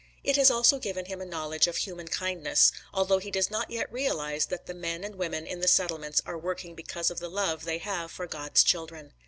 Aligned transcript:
It 0.23 0.35
has 0.35 0.49
also 0.49 0.79
given 0.79 1.05
him 1.05 1.21
a 1.21 1.27
knowledge 1.27 1.67
of 1.67 1.77
human 1.77 2.07
kindness, 2.07 2.71
although 2.91 3.19
he 3.19 3.29
does 3.29 3.51
not 3.51 3.69
yet 3.69 3.93
realize 3.93 4.47
that 4.47 4.65
the 4.65 4.73
men 4.73 5.03
and 5.03 5.13
women 5.13 5.45
in 5.45 5.59
the 5.59 5.67
settlements 5.67 6.23
are 6.25 6.39
working 6.39 6.73
because 6.73 7.11
of 7.11 7.19
the 7.19 7.29
love 7.29 7.65
they 7.65 7.77
have 7.77 8.09
for 8.09 8.25
God's 8.25 8.63
children. 8.63 9.13